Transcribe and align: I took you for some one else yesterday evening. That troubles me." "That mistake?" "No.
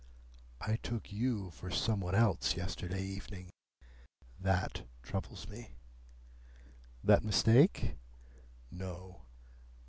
I 0.59 0.77
took 0.77 1.11
you 1.11 1.51
for 1.51 1.69
some 1.69 1.99
one 1.99 2.15
else 2.15 2.57
yesterday 2.57 3.03
evening. 3.03 3.51
That 4.39 4.87
troubles 5.03 5.47
me." 5.47 5.75
"That 7.03 7.23
mistake?" 7.23 7.97
"No. 8.71 9.21